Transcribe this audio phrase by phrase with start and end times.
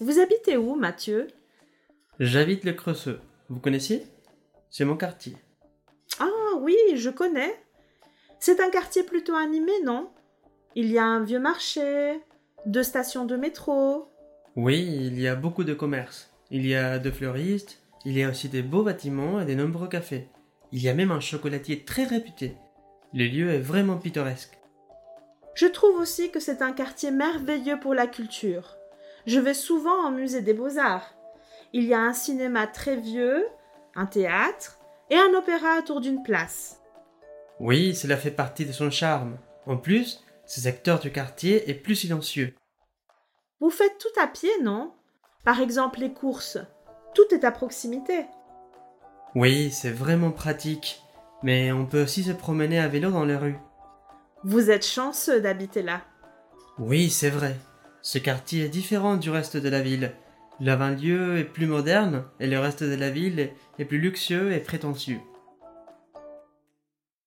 [0.00, 1.26] Vous habitez où, Mathieu?
[2.20, 3.20] J'habite le Creuseux.
[3.48, 4.06] Vous connaissiez?
[4.70, 5.36] C'est mon quartier.
[6.20, 7.54] Ah oui, je connais.
[8.38, 10.10] C'est un quartier plutôt animé, non?
[10.76, 12.20] Il y a un vieux marché,
[12.64, 14.08] deux stations de métro.
[14.54, 16.30] Oui, il y a beaucoup de commerces.
[16.52, 19.88] Il y a de fleuristes, il y a aussi des beaux bâtiments et de nombreux
[19.88, 20.28] cafés.
[20.70, 22.56] Il y a même un chocolatier très réputé.
[23.14, 24.60] Le lieu est vraiment pittoresque.
[25.54, 28.77] Je trouve aussi que c'est un quartier merveilleux pour la culture.
[29.28, 31.14] Je vais souvent au musée des beaux-arts.
[31.74, 33.46] Il y a un cinéma très vieux,
[33.94, 34.78] un théâtre
[35.10, 36.80] et un opéra autour d'une place.
[37.60, 39.36] Oui, cela fait partie de son charme.
[39.66, 42.54] En plus, ce secteur du quartier est plus silencieux.
[43.60, 44.94] Vous faites tout à pied, non?
[45.44, 46.56] Par exemple les courses.
[47.14, 48.24] Tout est à proximité.
[49.34, 51.02] Oui, c'est vraiment pratique.
[51.42, 53.58] Mais on peut aussi se promener à vélo dans les rues.
[54.42, 56.00] Vous êtes chanceux d'habiter là.
[56.78, 57.56] Oui, c'est vrai.
[58.10, 60.14] Ce quartier est différent du reste de la ville.
[60.60, 64.60] Le lieu est plus moderne et le reste de la ville est plus luxueux et
[64.60, 65.20] prétentieux.